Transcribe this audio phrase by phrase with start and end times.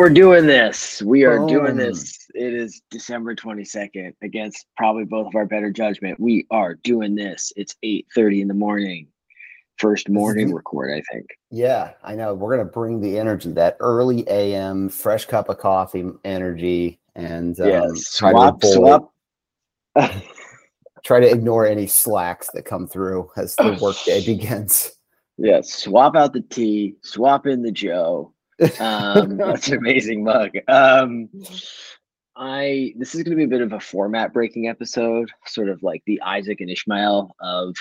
[0.00, 1.02] We're doing this.
[1.02, 2.26] We are doing this.
[2.34, 6.18] It is December 22nd against probably both of our better judgment.
[6.18, 7.52] We are doing this.
[7.54, 9.08] It's 8:30 in the morning.
[9.76, 11.26] First morning record, I think.
[11.50, 12.32] Yeah, I know.
[12.32, 17.68] We're gonna bring the energy, that early AM, fresh cup of coffee energy, and um,
[17.68, 19.12] yeah, try, swap, to swap.
[21.04, 24.92] try to ignore any slacks that come through as the workday begins.
[25.36, 28.32] yeah, swap out the tea, swap in the Joe.
[28.80, 30.50] Um, that's an amazing mug.
[30.68, 31.28] Um,
[32.36, 35.82] I this is going to be a bit of a format breaking episode, sort of
[35.82, 37.74] like the Isaac and Ishmael of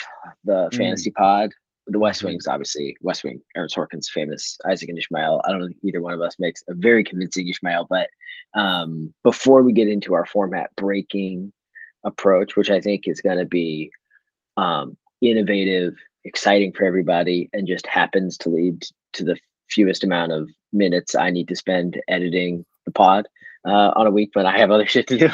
[0.43, 0.75] the Mm.
[0.77, 1.51] fantasy pod.
[1.87, 2.25] The West Mhm.
[2.25, 3.41] Wing's obviously West Wing.
[3.55, 5.41] Aaron Sorkin's famous Isaac and Ishmael.
[5.45, 8.09] I don't think either one of us makes a very convincing Ishmael, but
[8.53, 11.51] um, before we get into our format breaking
[12.03, 13.91] approach, which I think is going to be
[14.57, 19.37] um, innovative, exciting for everybody, and just happens to lead to the
[19.69, 23.27] fewest amount of minutes I need to spend editing the pod
[23.65, 25.29] uh, on a week but I have other shit to do.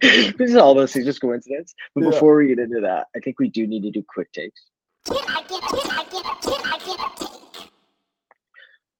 [0.38, 1.74] this is all those things, just coincidence.
[1.94, 2.10] But Yeah.
[2.10, 4.60] before we get into that, I think we do need to do quick takes.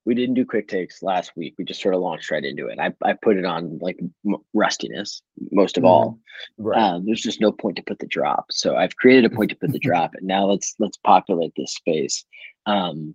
[0.06, 1.55] We didn't do quick takes last week.
[1.58, 2.78] We just sort of launched right into it.
[2.81, 5.22] I, I put it on like m- rustiness
[5.53, 6.19] most of all.
[6.58, 6.81] Right.
[6.81, 8.47] Um, there's just no point to put the drop.
[8.50, 11.75] So I've created a point to put the drop, and now let's let's populate this
[11.75, 12.25] space.
[12.66, 13.14] Um,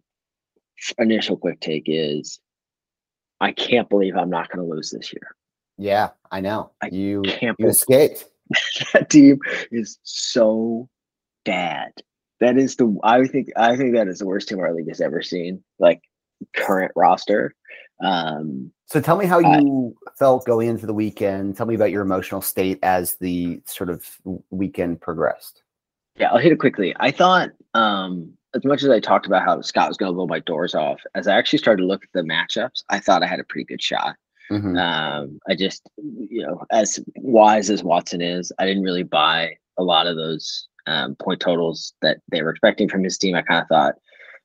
[0.98, 2.40] initial quick take is,
[3.40, 5.36] I can't believe I'm not going to lose this year.
[5.78, 6.72] yeah, I know.
[6.82, 8.26] I you can't you escaped.
[8.94, 9.40] that team
[9.72, 10.88] is so
[11.44, 11.92] bad.
[12.40, 15.02] That is the I think I think that is the worst team our league has
[15.02, 15.64] ever seen.
[15.80, 16.02] Like
[16.56, 17.56] current roster.
[18.04, 21.56] Um, So tell me how I- you felt going into the weekend.
[21.58, 24.06] Tell me about your emotional state as the sort of
[24.52, 25.64] weekend progressed.
[26.18, 26.94] Yeah, I'll hit it quickly.
[27.00, 30.28] I thought, um, as much as I talked about how Scott was going to blow
[30.28, 33.28] my doors off, as I actually started to look at the matchups, I thought I
[33.28, 34.16] had a pretty good shot.
[34.52, 34.80] Mhm.
[34.80, 39.84] Um, I just, you know, as wise as Watson is, I didn't really buy a
[39.84, 43.36] lot of those um, point totals that they were expecting from his team.
[43.36, 43.96] I kind of thought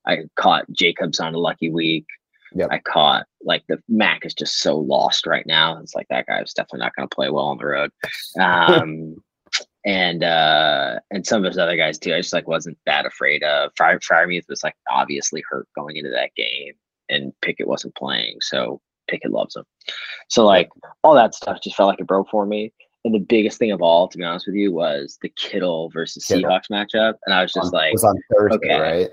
[0.07, 2.07] I caught Jacobs on a lucky week.
[2.55, 2.69] Yep.
[2.73, 5.79] I caught like the Mac is just so lost right now.
[5.79, 7.91] It's like that guy is definitely not going to play well on the road.
[8.41, 9.23] Um,
[9.85, 12.15] and uh, and some of his other guys too.
[12.15, 13.73] I just like wasn't that afraid of.
[13.77, 16.75] Fire Freiermuth was like obviously hurt going into that game,
[17.09, 19.65] and Pickett wasn't playing, so Pickett loves him.
[20.29, 20.69] So like
[21.03, 22.73] all that stuff just felt like it broke for me.
[23.05, 26.27] And the biggest thing of all, to be honest with you, was the Kittle versus.
[26.27, 27.15] Seahawks matchup.
[27.25, 28.79] And I was just On- like, it was on Thursday, okay.
[28.79, 29.11] right?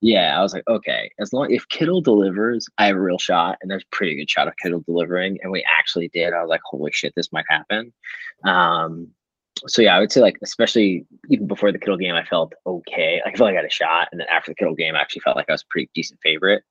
[0.00, 3.58] yeah, I was like, okay, as long if Kittle delivers, I have a real shot,
[3.60, 6.32] and there's a pretty good shot of Kittle delivering, and we actually did.
[6.32, 7.92] I was like, holy shit, this might happen.
[8.44, 9.08] Um,
[9.66, 13.20] so yeah, I would say like, especially even before the Kittle game, I felt okay.
[13.24, 15.20] I felt like I had a shot, and then after the Kittle game, I actually
[15.20, 16.62] felt like I was a pretty decent favorite.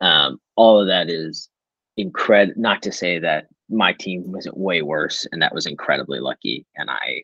[0.00, 1.48] Um, all of that is
[1.96, 2.60] incredible.
[2.60, 6.90] Not to say that my team wasn't way worse, and that was incredibly lucky, and
[6.90, 7.22] I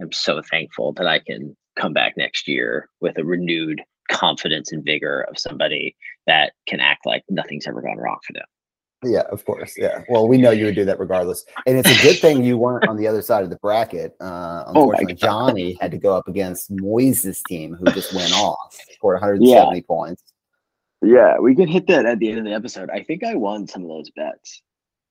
[0.00, 4.84] am so thankful that I can come back next year with a renewed confidence and
[4.84, 8.44] vigor of somebody that can act like nothing's ever gone wrong for them.
[9.02, 9.74] Yeah, of course.
[9.78, 10.02] Yeah.
[10.08, 11.44] Well, we know you would do that regardless.
[11.66, 14.14] And it's a good thing you weren't on the other side of the bracket.
[14.20, 15.20] Uh, Oh unfortunately, God.
[15.20, 20.22] Johnny had to go up against Moises' team, who just went off, scored 170 points.
[21.02, 22.90] Yeah, we could hit that at the end of the episode.
[22.90, 24.60] I think I won some of those bets.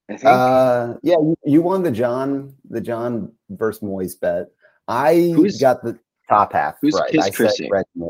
[0.07, 0.25] I think.
[0.25, 4.50] Uh, yeah, you, you won the John, the John versus Moise bet.
[4.88, 7.17] I Who's- got the top half who's right.
[7.19, 8.09] I said Redneck,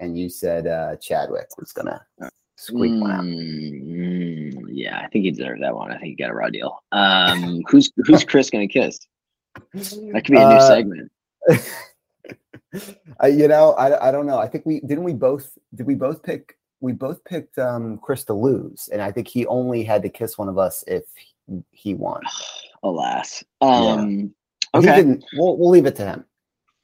[0.00, 2.04] and you said uh, Chadwick was gonna
[2.56, 3.24] squeak one out.
[4.80, 5.90] Yeah, I think he deserved that one.
[5.90, 6.82] I think he got a raw deal.
[6.92, 8.98] Um, who's who's Chris gonna kiss?
[9.74, 11.12] That could be a new Uh, segment.
[13.20, 14.38] I, you know, I, I don't know.
[14.38, 18.24] I think we didn't we both did we both pick we both picked um Chris
[18.24, 21.62] to lose, and I think he only had to kiss one of us if he,
[21.72, 22.22] he won.
[22.82, 23.44] Alas.
[23.60, 23.68] Yeah.
[23.68, 24.34] Um,
[24.72, 24.96] He okay.
[24.96, 25.24] didn't.
[25.34, 26.24] We'll we'll leave it to him.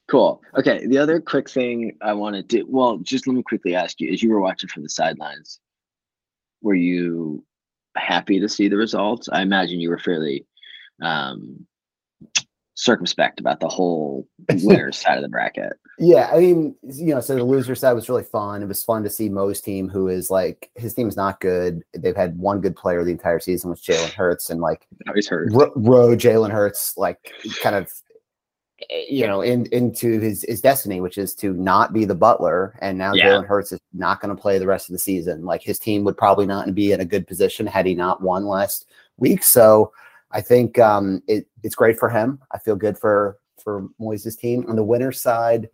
[0.08, 0.42] Cool.
[0.58, 0.86] Okay.
[0.86, 4.22] The other quick thing I wanted to, well, just let me quickly ask you as
[4.22, 5.60] you were watching from the sidelines,
[6.60, 7.42] were you
[7.96, 9.28] happy to see the results?
[9.28, 10.46] I imagine you were fairly
[11.02, 11.66] um,
[12.74, 14.28] circumspect about the whole
[14.62, 15.72] winner's side of the bracket.
[15.98, 18.62] Yeah, I mean, you know, so the loser side was really fun.
[18.62, 21.82] It was fun to see Mo's team, who is like his team's not good.
[21.96, 25.54] They've had one good player the entire season, was Jalen Hurts, and like always heard.
[25.54, 27.32] ro- rode Jalen Hurts like
[27.62, 27.90] kind of
[28.90, 32.78] you know in into his his destiny, which is to not be the butler.
[32.80, 33.26] And now Yeah.
[33.26, 35.44] Jalen Hurts is not going to play the rest of the season.
[35.44, 38.46] Like his team would probably not be in a good position had he not won
[38.46, 38.86] last
[39.16, 39.42] week.
[39.42, 39.92] So
[40.30, 42.40] I think um, it it's great for him.
[42.52, 45.68] I feel good for for Moises' team on the winner's side.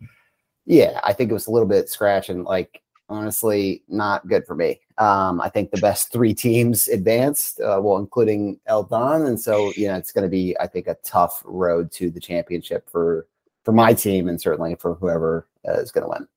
[0.65, 4.55] Yeah, I think it was a little bit scratch and like honestly not good for
[4.55, 4.79] me.
[4.97, 9.87] Um, I think the best three teams advanced, uh, well, including Eldon, and so you
[9.87, 13.27] know it's going to be, I think, a tough road to the championship for
[13.63, 16.27] for my team and certainly for whoever uh, is going to win.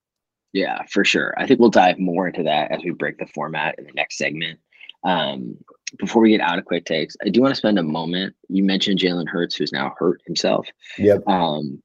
[0.53, 1.35] Yeah, for sure.
[1.37, 4.17] I think we'll dive more into that as we break the format in the next
[4.17, 4.59] segment.
[5.05, 5.56] Um,
[5.99, 8.35] before we get out of quick takes, I do want to spend a moment.
[8.49, 10.67] You mentioned Jalen Hurts, who's now hurt himself.
[10.99, 11.29] Yep.
[11.29, 11.82] Um,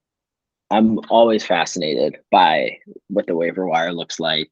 [0.69, 2.77] I'm always fascinated by
[3.09, 4.49] what the waiver wire looks like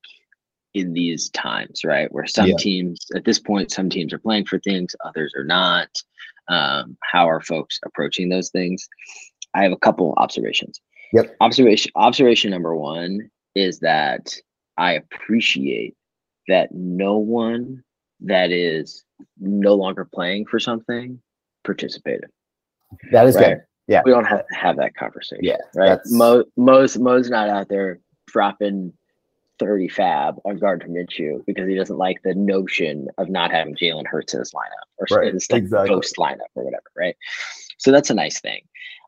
[0.73, 2.11] in these times, right?
[2.11, 2.55] Where some Yeah.
[2.57, 5.89] teams, at this point, some teams are playing for things, others are not.
[6.47, 8.87] Um, how are folks approaching those things?
[9.53, 10.79] I have a couple observations.
[11.13, 11.35] Yep.
[11.41, 14.35] Observation observation number one is that
[14.77, 15.95] I appreciate
[16.47, 17.83] that no one
[18.21, 19.03] that is
[19.39, 21.19] no longer playing for something
[21.63, 22.29] participated.
[23.11, 23.55] That is Right.
[23.57, 23.63] good.
[23.87, 24.01] Yeah.
[24.05, 25.43] We don't have to have that conversation.
[25.43, 25.99] Yeah, Right.
[26.07, 28.93] Mo Mo's Mo's not out there dropping
[29.59, 34.07] 30 fab on Gardner Minshew because he doesn't like the notion of not having Jalen
[34.07, 35.89] Hurts in his lineup or Right, his like exactly.
[35.89, 37.15] ghost lineup or whatever, right?
[37.77, 38.61] So that's a nice thing.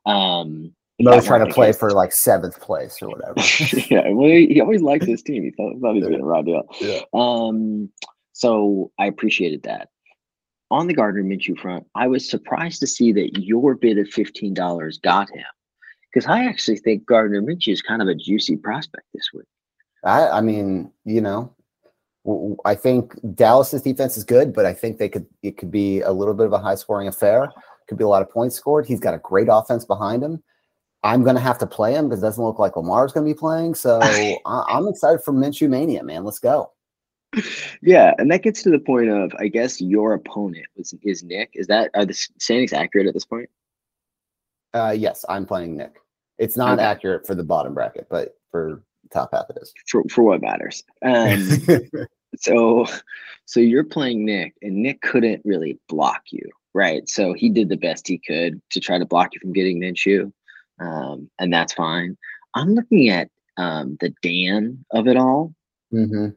[0.06, 3.33] Um Mo's trying to play case for like seventh place or whatever.
[3.89, 5.44] yeah, well, he, he always liked his team.
[5.44, 6.63] He thought, thought he was going to raw deal.
[6.80, 7.00] Yeah.
[7.13, 7.89] Um,
[8.33, 9.89] so I appreciated that.
[10.69, 14.53] On the Gardner Minshew front, I was surprised to see that your bid of fifteen
[14.53, 15.44] dollars got him,
[16.13, 19.48] because I actually think Gardner Minshew is kind of a juicy prospect this week.
[20.03, 21.53] I, I mean, you know,
[22.65, 26.12] I think Dallas's defense is good, but I think they could it could be a
[26.12, 27.51] little bit of a high scoring affair.
[27.88, 28.86] Could be a lot of points scored.
[28.86, 30.42] He's got a great offense behind him.
[31.03, 33.33] I'm going to have to play him because it doesn't look like Lamar's going to
[33.33, 33.74] be playing.
[33.74, 34.00] So
[34.45, 36.24] I, I'm excited for Minshew mania, man.
[36.24, 36.71] Let's go.
[37.81, 41.51] Yeah, and that gets to the point of I guess your opponent was is Nick.
[41.53, 43.50] Is that are the standings accurate at this point?
[44.74, 45.95] Uh, yes, I'm playing Nick.
[46.38, 46.86] It's not Okay.
[46.86, 49.73] accurate for the bottom bracket, but for top half it is.
[49.87, 50.83] For for what matters.
[51.03, 51.47] Um,
[52.37, 52.85] so
[53.45, 57.07] so you're playing Nick and Nick couldn't really block you, right?
[57.07, 60.31] So he did the best he could to try to block you from getting Minshew.
[60.79, 62.17] Um, and that's fine.
[62.55, 65.53] I'm looking at um the Dan of it all.
[65.91, 66.29] hmm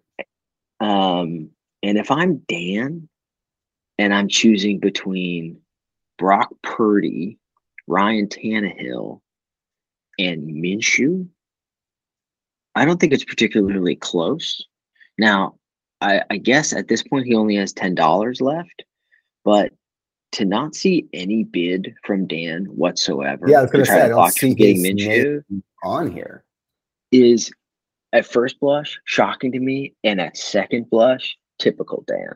[0.80, 1.50] Um,
[1.82, 3.08] and if I'm Dan
[3.98, 5.58] and I'm choosing between
[6.18, 7.38] Brock Purdy,
[7.86, 9.20] Ryan Tannehill,
[10.18, 11.28] and Minshew,
[12.74, 14.64] I don't think it's particularly close.
[15.18, 15.54] Now,
[16.00, 18.84] I, I guess at this point he only has ten dollars left,
[19.44, 19.72] but
[20.32, 24.02] to not see any bid from Dan whatsoever, Yeah, I was to gonna try say,
[24.02, 25.42] I to don't see getting Minshew
[25.84, 26.44] On here.
[27.12, 27.52] is
[28.12, 32.34] at first blush shocking to me, and at second blush typical Dan.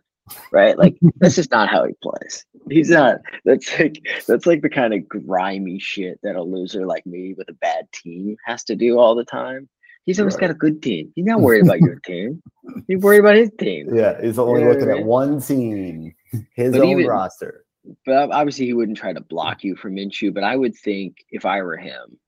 [0.53, 2.45] Right, like this is not how he plays.
[2.71, 3.21] He's not.
[3.45, 7.49] That's like that's like the kind of grimy shit that a loser like me with
[7.49, 9.69] a bad team has to do all the time.
[10.09, 10.41] He's always Right.
[10.41, 11.13] got a good team.
[11.15, 12.43] He's not worried about your team.
[12.87, 13.89] He's worried about his team.
[13.95, 16.15] Yeah, he's only what looking I at one team,
[16.55, 17.67] his But own even- roster.
[18.07, 20.33] But obviously, he wouldn't try to block you from Minshew.
[20.33, 22.19] But I would think if I were him,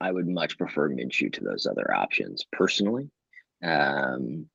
[0.00, 3.10] I would much prefer Minshew to those other options personally.
[3.64, 4.46] Um,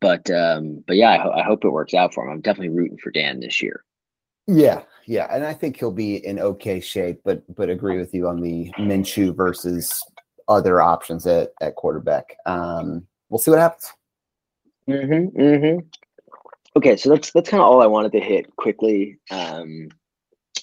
[0.00, 2.30] but um, but yeah, I, ho- I hope it works out for him.
[2.30, 3.82] I'm definitely rooting for Dan this year.
[4.46, 8.28] Yeah, yeah, and I think he'll be in okay shape, but but agree with you
[8.28, 10.00] on the Minshew versus
[10.48, 12.36] other options at at quarterback.
[12.46, 13.92] Um, we'll see what happens.
[14.88, 15.86] Mm-hmm, mm-hmm.
[16.76, 19.18] Okay, so that's that's kind of all I wanted to hit quickly.
[19.30, 19.88] Um,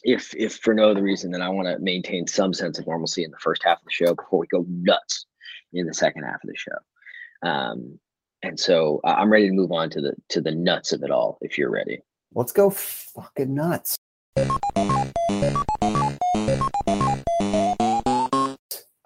[0.03, 3.23] if if for no other reason than I want to maintain some sense of normalcy
[3.23, 5.25] in the first half of the show before we go nuts
[5.73, 7.47] in the second half of the show.
[7.47, 7.99] Um,
[8.41, 11.11] and so uh, I'm ready to move on to the to the nuts of it
[11.11, 11.37] all.
[11.41, 12.01] If you're ready.
[12.33, 13.97] Let's go fucking nuts.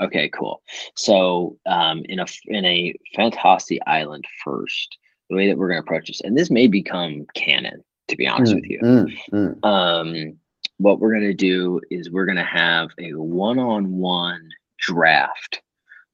[0.04, 0.62] Okay, cool.
[0.96, 4.98] So, um, in a in a Fantasy Island first,
[5.30, 8.28] the way that we're going to approach this, and this may become canon, to be
[8.28, 8.80] honest with you.
[8.84, 9.66] Mm, mm.
[9.66, 10.38] Um,
[10.78, 15.62] what we're going to do is we're going to have a one-on-one draft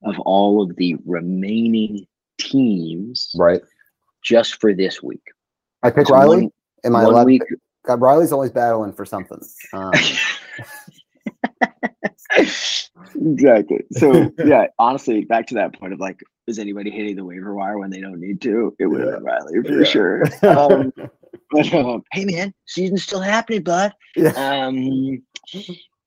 [0.03, 2.05] of all of the remaining
[2.37, 3.61] teams Right.
[4.23, 5.23] just for this week.
[5.83, 6.41] I pick So Riley.
[6.43, 6.51] one-
[6.85, 7.25] Am I allowed?
[7.25, 7.41] week.
[7.85, 9.39] God, Riley's always battling for something.
[9.73, 9.93] Um,
[13.15, 13.83] exactly.
[13.91, 17.77] So yeah, honestly, back to that point of like, is anybody hitting the waiver wire
[17.77, 18.75] when they don't need to?
[18.79, 19.15] It would have Yeah.
[19.15, 19.83] been Riley for Yeah.
[19.83, 20.23] sure.
[20.43, 20.93] Um,
[21.51, 23.93] but um, hey man, season's still happening, bud.
[24.15, 24.31] yeah.
[24.65, 25.23] Um,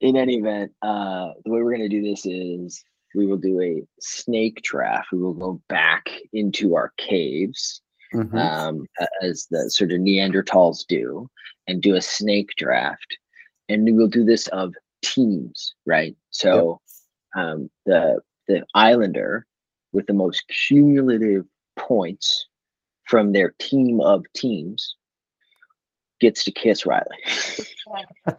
[0.01, 2.83] in any event, uh, the way we're gonna do this is
[3.15, 5.09] we will do a snake draft.
[5.13, 7.83] We will go back into our caves
[8.15, 8.37] Mhm.
[8.39, 8.87] um,
[9.23, 11.29] as the sort of Neanderthals do,
[11.67, 13.17] and do a snake draft.
[13.69, 16.15] And we will do this of teams, right?
[16.31, 16.81] So
[17.35, 19.47] um, the the Islander
[19.93, 21.45] with the most cumulative
[21.77, 22.49] points
[23.07, 24.97] from their team of teams
[26.21, 27.19] gets to kiss Riley.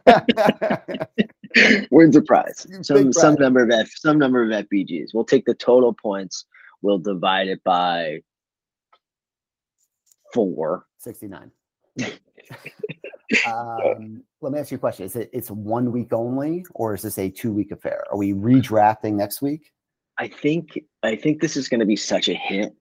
[1.92, 2.66] Wins a prize.
[2.82, 5.10] Some Big some number of F, some number of FBGs.
[5.14, 6.46] We'll take the total points.
[6.82, 8.22] We'll divide it by
[10.34, 10.86] four.
[11.00, 11.52] 69.
[13.48, 15.06] um, let me ask you a question.
[15.06, 18.04] Is it it's one week only or is this a two week affair?
[18.12, 19.72] Are we redrafting next week?
[20.18, 22.74] I think I think this is going to be such a hit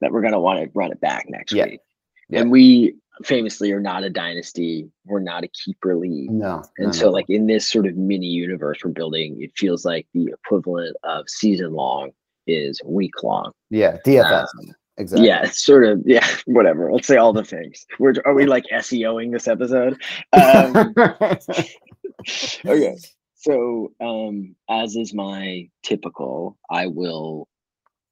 [0.00, 1.66] that we're going to want to run it back next Yeah.
[1.66, 1.80] week.
[2.28, 2.40] Yeah.
[2.40, 2.94] And we
[3.24, 4.88] famously are not a dynasty.
[5.04, 6.30] We're not a keeper league.
[6.30, 6.62] No.
[6.78, 7.12] And no, so, no.
[7.12, 11.28] like in this sort of mini universe we're building, it feels like the equivalent of
[11.28, 12.10] season long
[12.46, 13.52] is week long.
[13.68, 14.46] yeah, DFS.
[14.58, 15.26] Um, exactly.
[15.26, 16.92] Yeah, it's sort of yeah, whatever.
[16.92, 17.86] Let's say all the things.
[17.98, 20.00] We're are we like SEOing this episode?
[20.32, 20.94] Um,
[22.66, 22.96] okay.
[23.34, 27.48] So, um, as is my typical, I will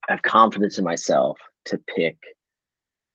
[0.08, 2.16] have confidence in myself to pick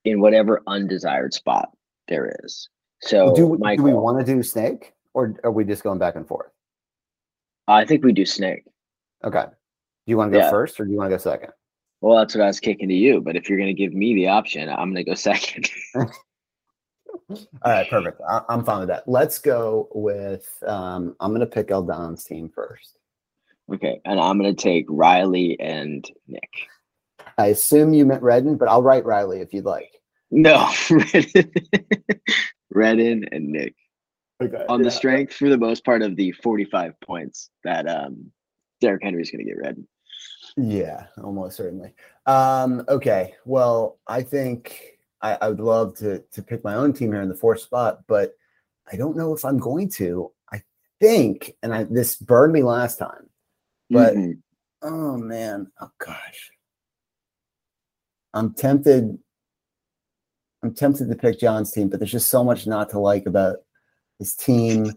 [0.04, 1.70] in whatever undesired spot
[2.06, 2.68] there is.
[3.00, 6.14] So, do, we- do we want to do snake or are we just going back
[6.14, 6.52] and forth?
[7.66, 8.62] I think we do snake.
[9.24, 9.44] Okay.
[9.44, 10.50] Do you want to go Yeah.
[10.50, 11.50] first or do you want to go second?
[12.04, 13.22] Well, that's what I was kicking to you.
[13.22, 15.70] But if you're going to give me the option, I'm going to go second.
[15.96, 16.06] All
[17.64, 18.20] right, perfect.
[18.28, 19.08] I, I'm fine with that.
[19.08, 20.46] Let's go with.
[20.66, 22.98] Um, I'm going to pick Eldon's team first.
[23.72, 24.02] okay.
[24.04, 26.50] And I'm going to take Riley and Nick.
[27.38, 29.90] I assume you meant Redden, but I'll write Riley if you'd like.
[30.30, 31.52] No, Redden,
[32.70, 33.76] Redden and Nick.
[34.42, 34.66] Okay.
[34.68, 38.30] on the strength for the most part of the 45 points that um
[38.82, 39.82] Derrick is going to get red.
[40.56, 41.94] Yeah, almost certainly.
[42.26, 43.34] Um, okay.
[43.44, 47.28] Well, I think I, I would love to to pick my own team here in
[47.28, 48.34] the fourth spot, but
[48.90, 50.30] I don't know if I'm going to.
[50.52, 50.62] I
[51.00, 53.28] think, and I this burned me last time.
[53.90, 54.40] But- Mhm.
[54.82, 56.50] Oh man, oh gosh.
[58.34, 59.18] I'm tempted.
[60.62, 63.56] I'm tempted to pick John's team, but there's just so much not to like about
[64.18, 64.92] his team.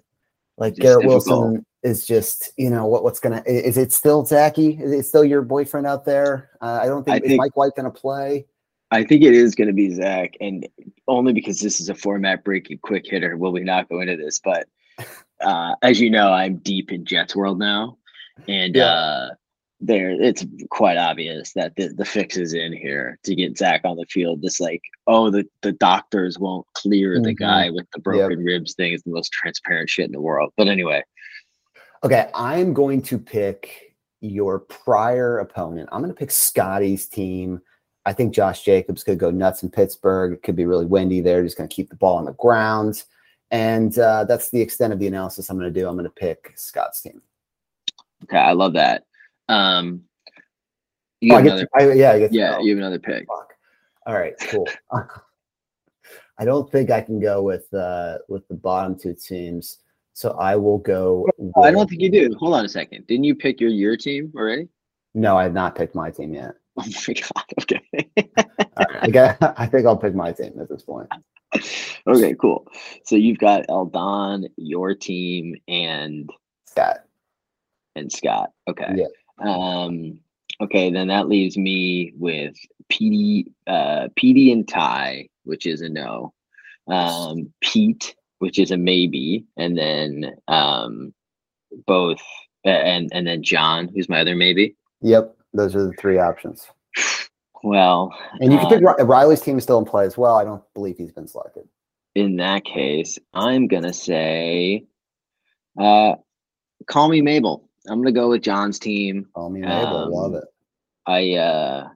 [0.57, 1.41] Like Garrett difficult.
[1.41, 4.71] Wilson is just, you know, what what's gonna is it still Zachy?
[4.81, 6.49] Is it still your boyfriend out there?
[6.61, 8.45] Uh, I don't think, I is think- Mike White gonna play.
[8.89, 10.65] I think it is going to be Zach, and
[11.09, 14.39] only because this is a format breaking quick hitter will we not go into this.
[14.39, 14.65] But
[15.41, 17.97] uh, as you know, I'm deep in Jets world now,
[18.47, 18.85] and Yeah.
[18.85, 19.29] uh,
[19.79, 23.95] there it's quite obvious that the, the fix is in here to get Zach on
[23.97, 24.41] the field.
[24.41, 27.39] This like, oh, the the doctors won't clear the Mhm.
[27.39, 30.51] guy with the broken ribs thing is the most transparent shit in the world.
[30.57, 31.03] But anyway,
[32.03, 35.89] Okay, I'm going to pick your prior opponent.
[35.91, 37.59] I'm going to pick Scotty's team.
[38.05, 40.33] I think Josh Jacobs could go nuts in Pittsburgh.
[40.33, 41.43] It could be really windy there.
[41.43, 43.03] Just going to keep the ball on the ground.
[43.51, 45.87] And uh, that's the extent of the analysis I'm going to do.
[45.87, 47.21] I'm going to pick Scott's team.
[48.23, 49.03] okay, I love that.
[49.49, 50.03] Um,
[51.21, 52.99] you Oh, I get another, to- I- yeah, I get to yeah, you have another
[52.99, 53.25] pick.
[53.27, 53.53] Fuck.
[54.05, 54.67] All right, cool.
[56.39, 59.79] I don't think I can go with uh, with the bottom two teams,
[60.13, 61.27] so I will go.
[61.55, 62.29] Oh, I don't think you do.
[62.37, 63.07] Hold on a second.
[63.07, 64.67] Didn't you pick your your team already?
[65.15, 66.51] No, I have not picked my team yet.
[66.79, 67.43] Oh my god.
[67.63, 67.81] Okay.
[68.77, 71.07] All right, I, got, I think I'll pick my team at this point.
[72.05, 72.67] okay, cool.
[73.03, 76.29] So you've got Eldon, your team, and
[76.67, 76.97] Scott.
[77.95, 78.51] and Scott.
[78.69, 78.93] Okay.
[78.95, 79.07] Yeah.
[79.39, 80.19] Um.
[80.59, 82.55] Okay, then that leaves me with
[82.91, 86.33] PD, uh, PD and Ty, which is a no.
[86.87, 91.13] Um, Pete, which is a maybe, and then um,
[91.85, 92.21] both,
[92.65, 94.75] uh, and and then John, who's my other maybe.
[95.01, 96.67] Yep, those are the three options.
[97.63, 100.37] Well, And you can uh, pick Ri- Riley's team is still in play as well.
[100.37, 101.67] I don't believe he's been selected.
[102.15, 104.85] in that case, I'm gonna say,
[105.79, 106.15] uh,
[106.87, 107.69] call me Mabel.
[107.89, 109.27] I'm gonna go with John's team.
[109.33, 109.97] Call me Mabel.
[110.05, 110.43] Um, Love it.
[111.05, 111.89] I, uh,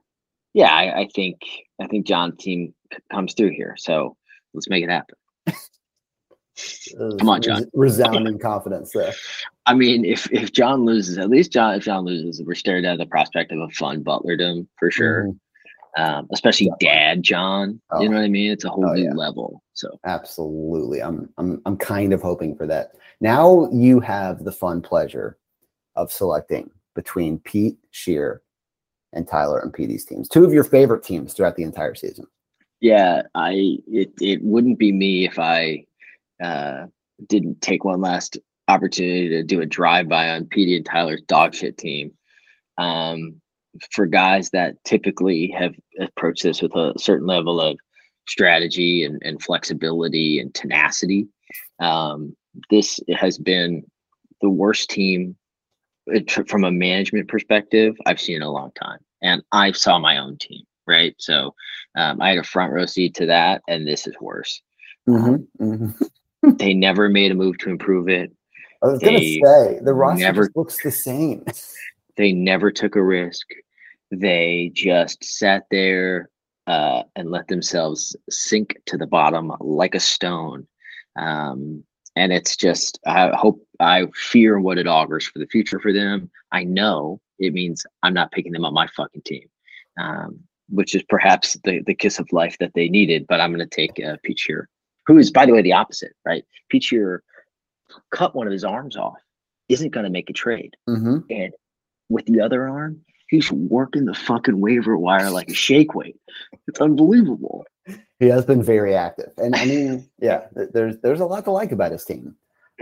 [0.54, 1.40] yeah, I, I think
[1.80, 2.74] I think John's team
[3.10, 3.74] comes through here.
[3.78, 4.16] So
[4.54, 5.16] let's make it happen.
[7.18, 7.64] come on, John.
[7.74, 9.12] Resounding confidence there.
[9.66, 12.98] I mean, if if John loses, at least John, if John loses, we're staring at
[12.98, 15.24] the prospect of a fun Butlerdom for sure.
[15.28, 15.36] Mhm.
[15.94, 17.78] Um, especially Dad John.
[17.90, 18.00] Oh.
[18.00, 18.50] You know what I mean?
[18.50, 19.12] It's a whole Oh, new yeah.
[19.12, 19.62] level.
[19.74, 21.02] So Absolutely.
[21.02, 22.92] I'm I'm I'm kind of hoping for that.
[23.20, 25.36] Now you have the fun pleasure
[25.96, 28.42] of selecting between Pete Shear
[29.12, 30.28] and Tyler and PD's teams.
[30.28, 32.26] Two of your favorite teams throughout the entire season.
[32.80, 35.84] Yeah, I it it wouldn't be me if I
[36.42, 36.86] uh
[37.28, 41.54] didn't take one last opportunity to do a drive by on PD and Tyler's dog
[41.54, 42.12] shit team.
[42.78, 43.40] Um
[43.90, 47.78] for guys that typically have approached this with a certain level of
[48.28, 51.26] strategy and, and flexibility and tenacity.
[51.80, 52.36] Um,
[52.70, 53.84] this has been
[54.40, 55.36] the worst team
[56.46, 58.98] from a management perspective I've seen in a long time.
[59.22, 61.14] And I saw my own team right?
[61.18, 61.54] So
[61.96, 64.60] um, I had a front row seat to that, and this is worse.
[65.08, 66.04] Mm-hmm, mm-hmm.
[66.56, 68.32] They never made a move to improve it.
[68.82, 71.44] I was going to say the roster never- looks the same.
[72.18, 73.46] They never took a risk.
[74.10, 76.28] They just sat there
[76.66, 80.66] uh, and let themselves sink to the bottom like a stone.
[81.18, 85.92] Um, and it's just, I hope, I fear what it augurs for the future for
[85.92, 86.30] them.
[86.52, 89.48] I know it means I'm not picking them on my fucking team,
[89.98, 93.26] um, which is perhaps the, the kiss of life that they needed.
[93.28, 94.68] But I'm going to take uh, Pete Shearer,
[95.06, 96.44] who is, by the way, the opposite, right?
[96.68, 97.22] Pete Shearer
[98.10, 99.18] cut one of his arms off,
[99.68, 101.52] isn't going to make a trade hmm and
[102.12, 106.20] with the other arm, he's working the fucking waiver wire like a shake weight.
[106.68, 107.64] It's unbelievable.
[108.18, 111.72] He has been very active, and I mean, yeah, there's there's a lot to like
[111.72, 112.36] about his team.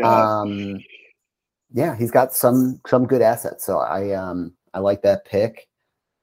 [0.04, 0.80] Um,
[1.72, 5.68] yeah, he's got some some good assets, so I um I like that pick.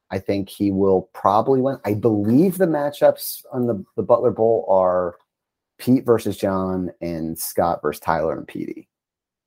[0.09, 1.77] I think he will probably win.
[1.85, 5.15] I believe the matchups on the the Butler Bowl are
[5.77, 8.87] Pete versus John and Scott versus Tyler and Petey.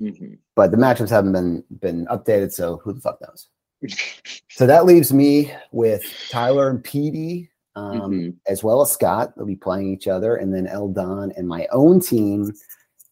[0.00, 0.38] Mhm.
[0.56, 3.48] But the matchups haven't been been updated, so who the fuck knows?
[4.50, 8.36] So that leaves me with Tyler and Petey, um, Mhm.
[8.46, 9.32] as well as Scott.
[9.36, 12.52] They'll be playing each other, and then Eldon and my own team.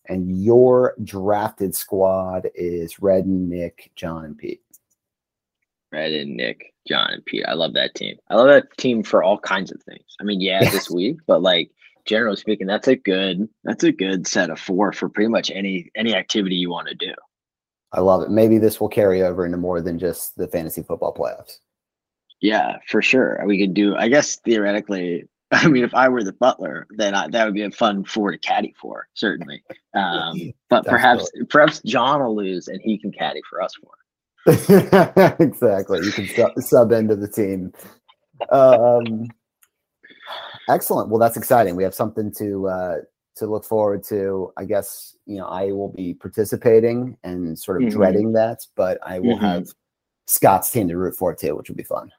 [0.09, 4.63] And your drafted squad is Red and Nick, John, and Pete.
[5.93, 7.45] Red and Nick, John and Pete.
[7.47, 8.17] I love that team.
[8.29, 10.17] I love that team for all kinds of things.
[10.21, 11.71] I mean, yeah, this week, but like
[12.07, 15.91] generally speaking, that's a good that's a good set of four for pretty much any
[15.95, 17.15] any activity you want to do.
[17.93, 18.31] I love it.
[18.31, 21.59] Maybe this will carry over into more than just the fantasy football playoffs.
[22.41, 23.43] Yeah, for sure.
[23.47, 23.97] We could do.
[23.97, 27.63] I guess theoretically, I mean, if I were the butler, then I, that would be
[27.63, 29.63] a fun four to caddy for certainly.
[29.95, 33.93] Um, but perhaps perhaps John will lose and he can caddy for us for.
[35.41, 36.05] exactly.
[36.05, 37.73] You can sub, sub into the team.
[38.51, 39.29] Um,
[40.69, 41.09] excellent.
[41.09, 41.77] Well, that's exciting.
[41.77, 42.97] We have something to uh,
[43.37, 44.53] to look forward to.
[44.57, 47.93] I guess you know I will be participating and sort of Mhm.
[47.93, 49.41] dreading that, but I will Mhm.
[49.41, 49.69] have
[50.27, 52.11] Scott's team to root for too, which will be fun.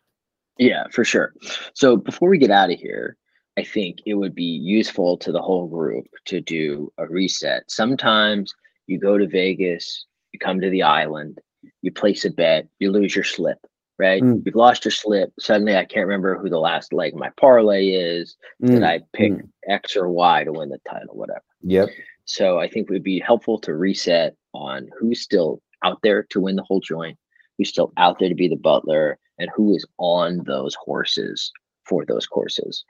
[0.60, 1.34] Yeah, for sure.
[1.74, 3.16] So before we get out of here,
[3.58, 7.64] I think it would be useful to the whole group to do a reset.
[7.72, 8.54] Sometimes
[8.86, 11.40] you go to Vegas, you come to the island,
[11.82, 13.58] you place a bet, you lose your slip,
[13.98, 14.22] right?
[14.22, 14.44] Mm.
[14.46, 15.32] You've lost your slip.
[15.40, 18.38] Suddenly, I can't remember who the last leg my parlay is.
[18.62, 19.50] Did Mm, I pick mm.
[19.68, 21.44] X or Y to win the title, whatever?
[21.64, 21.90] Yep.
[22.26, 26.42] So I think it would be helpful to reset on who's still out there to
[26.42, 27.18] win the whole joint,
[27.58, 31.52] who's still out there to be the butler, and who is on those horses
[31.86, 32.84] for those courses.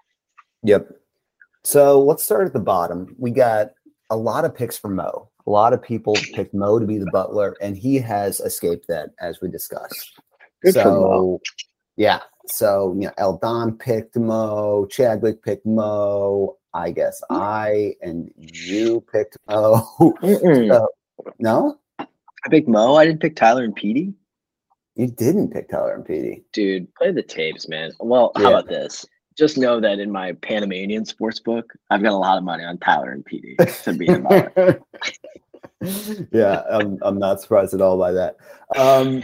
[0.64, 0.90] Yep.
[1.64, 3.16] So let's start at the bottom.
[3.18, 3.72] We got
[4.10, 5.30] a lot of picks for Mo.
[5.48, 9.12] A lot of people picked Mo to be the butler, and he has escaped that,
[9.20, 10.20] as we discussed.
[10.62, 11.40] Good for so, Mo.
[11.96, 12.20] yeah.
[12.48, 16.58] So, you know, Eldon picked Mo, Chadwick picked Mo.
[16.74, 19.88] I guess I and you picked Mo.
[20.22, 20.88] So-
[21.40, 22.96] no, I picked Mo.
[22.96, 24.14] I didn't pick Tyler and Petey.
[25.00, 26.44] You didn't pick Tyler and Petey.
[26.52, 27.92] Dude, play the tapes, man.
[28.00, 29.06] Well, how about this?
[29.38, 32.78] Just know that in my Panamanian sports book, I've got a lot of money on
[32.80, 34.20] Tyler and Petey to be the
[35.82, 36.28] butler.
[36.34, 38.36] yeah, I'm, I'm not surprised at all by that.
[38.76, 39.24] Um,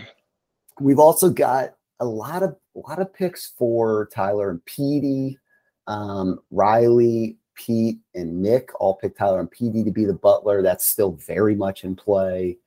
[0.79, 5.37] we've also got a lot of a lot of picks for Tyler and Petey,
[5.87, 10.61] um, Riley, Pete, and Nick all picked Tyler and Petey to be the butler.
[10.61, 12.57] That's still very much in play.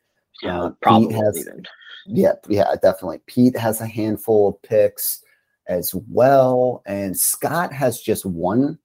[0.43, 1.65] Yeah, Uh, Pete has- even.
[2.09, 3.21] Yeah, yeah, definitely.
[3.27, 5.23] Pete has a handful of picks
[5.67, 8.79] as well, and Scott has just one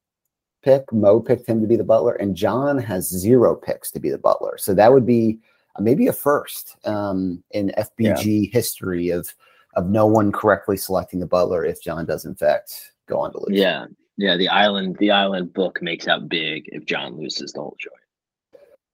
[0.64, 0.92] pick.
[0.92, 4.18] Mo picked him to be the butler, and John has zero picks to be the
[4.18, 4.58] butler.
[4.58, 5.40] So that would be
[5.76, 9.34] uh, maybe a first um, in FBG history of
[9.76, 13.40] of no one correctly selecting the butler if John does in fact go on to
[13.40, 13.60] lose.
[13.60, 13.86] Yeah,
[14.18, 14.38] yeah.
[14.38, 17.96] The island, the island book makes out big if John loses the whole joint.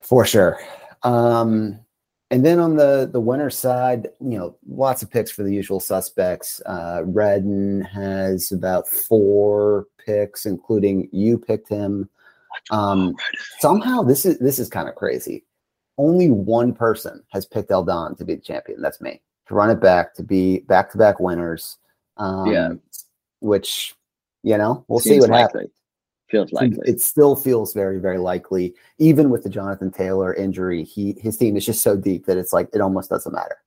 [0.02, 0.60] For sure.
[1.04, 1.80] Um,
[2.32, 5.80] and then on the the winner side, you know, lots of picks for the usual
[5.80, 6.62] suspects.
[6.66, 12.10] Uh, Redden has about four picks, including you picked him.
[12.72, 13.16] Um,
[13.60, 15.46] somehow this is this is kind of crazy.
[15.98, 18.82] Only one person has picked Eldon to be the champion.
[18.82, 21.78] That's me to run it back to be back to back winners.
[22.18, 22.74] Um, Yeah.
[23.42, 23.96] which
[24.44, 25.72] you know we'll see Seems what happens.
[26.30, 26.78] Feels likely.
[26.86, 28.76] It still feels very, very likely.
[29.00, 32.54] Even with the Jonathan Taylor injury, he his team is just so deep that it's
[32.54, 33.58] like it almost doesn't matter.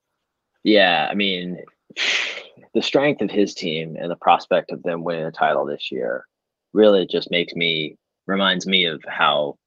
[0.63, 1.59] Yeah, I mean,
[2.75, 6.25] the strength of his team and the prospect of them winning a title this year
[6.73, 7.97] really just makes me
[8.27, 9.59] reminds me of how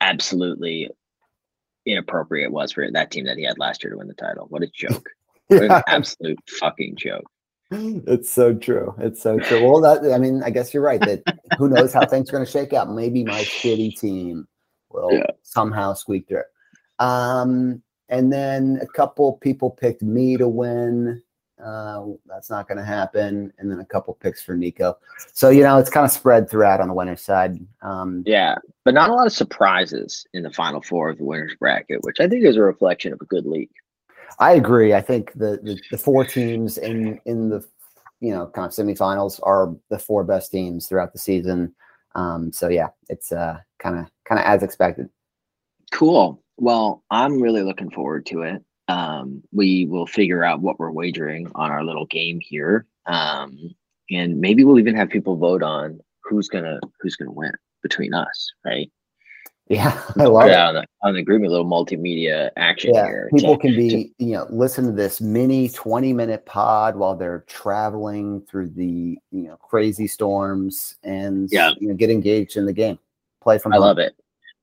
[0.00, 0.90] absolutely
[1.86, 4.46] inappropriate it was for that team that he had last year to win the title.
[4.48, 5.08] What a joke.
[5.48, 7.24] What an absolute fucking joke.
[8.06, 8.94] It's so true.
[8.98, 9.68] It's so true.
[9.68, 11.00] Well, that I mean, I guess you're right.
[11.00, 11.22] That
[11.58, 12.90] who knows how things are going to shake out.
[12.90, 14.46] Maybe my shitty team
[14.90, 15.26] will yeah.
[15.42, 16.42] somehow squeak through.
[16.98, 21.22] Um, and then a couple people picked me to win.
[21.64, 23.52] Uh, that's not going to happen.
[23.58, 24.98] And then a couple picks for Nico.
[25.32, 27.58] So you know, it's kind of spread throughout on the winner's side.
[27.82, 31.54] Um, yeah, but not a lot of surprises in the final four of the winners
[31.58, 33.70] bracket, which I think is a reflection of a good league.
[34.38, 34.94] I agree.
[34.94, 37.64] I think the, the, the four teams in in the
[38.20, 41.74] you know kind of semifinals are the four best teams throughout the season.
[42.14, 45.08] Um, so yeah, it's uh kind of kind of as expected.
[45.92, 46.42] Cool.
[46.56, 48.64] Well, I'm really looking forward to it.
[48.88, 53.74] Um, we will figure out what we're wagering on our little game here, um,
[54.10, 58.52] and maybe we'll even have people vote on who's gonna who's gonna win between us,
[58.64, 58.90] right?
[59.68, 63.30] Yeah, I love yeah, on the, on the agreement, little multimedia action yeah, here.
[63.34, 68.42] People can be, you know, listen to this mini 20 minute pod while they're traveling
[68.42, 71.72] through the, you know, crazy storms and, yeah.
[71.80, 72.98] you know, get engaged in the game.
[73.42, 73.84] Play from I home.
[73.84, 74.14] love it.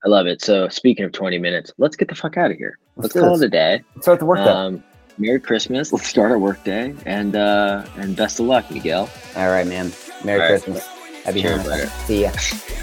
[0.05, 0.41] I love it.
[0.41, 2.77] So speaking of 20 minutes, let's get the fuck out of here.
[2.95, 3.43] Let's, let's call this.
[3.43, 3.83] it a day.
[3.95, 4.83] Let's start the work um,
[5.17, 5.93] Merry Christmas.
[5.93, 9.09] Let's start our work day and uh and best of luck, Miguel.
[9.35, 9.91] All right, man.
[10.23, 10.87] Merry All Christmas.
[10.87, 11.25] Right.
[11.25, 12.31] Happy Cheers, See ya.